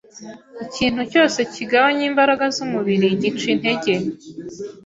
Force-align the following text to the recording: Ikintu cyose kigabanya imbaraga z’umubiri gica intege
Ikintu 0.65 1.01
cyose 1.11 1.39
kigabanya 1.53 2.03
imbaraga 2.11 2.45
z’umubiri 2.55 3.07
gica 3.21 3.45
intege 3.53 3.93